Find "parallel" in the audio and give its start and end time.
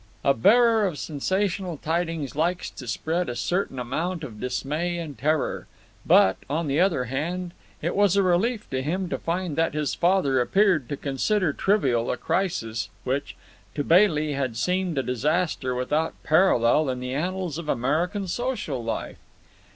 16.23-16.89